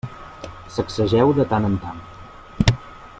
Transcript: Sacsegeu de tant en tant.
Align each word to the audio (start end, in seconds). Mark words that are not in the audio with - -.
Sacsegeu 0.77 1.35
de 1.41 1.47
tant 1.53 1.69
en 1.71 1.75
tant. 1.87 2.03